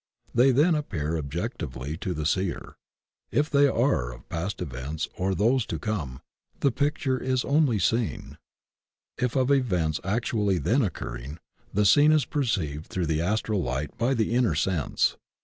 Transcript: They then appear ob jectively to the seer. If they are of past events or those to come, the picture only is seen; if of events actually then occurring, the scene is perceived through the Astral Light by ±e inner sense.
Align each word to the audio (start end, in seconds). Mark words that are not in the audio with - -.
They 0.33 0.49
then 0.49 0.73
appear 0.73 1.15
ob 1.15 1.29
jectively 1.31 1.95
to 1.99 2.15
the 2.15 2.25
seer. 2.25 2.73
If 3.29 3.51
they 3.51 3.67
are 3.67 4.11
of 4.11 4.27
past 4.29 4.59
events 4.59 5.07
or 5.15 5.35
those 5.35 5.63
to 5.67 5.77
come, 5.77 6.21
the 6.61 6.71
picture 6.71 7.21
only 7.43 7.77
is 7.77 7.85
seen; 7.85 8.39
if 9.19 9.35
of 9.35 9.51
events 9.51 9.99
actually 10.03 10.57
then 10.57 10.81
occurring, 10.81 11.37
the 11.71 11.85
scene 11.85 12.11
is 12.11 12.25
perceived 12.25 12.87
through 12.87 13.05
the 13.05 13.21
Astral 13.21 13.61
Light 13.61 13.95
by 13.99 14.15
±e 14.15 14.31
inner 14.31 14.55
sense. 14.55 15.17